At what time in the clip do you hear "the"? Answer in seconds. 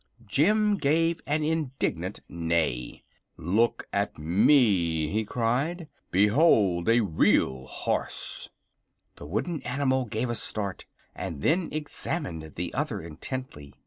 9.17-9.27, 12.55-12.73